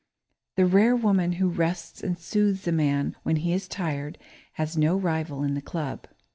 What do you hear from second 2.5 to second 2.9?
a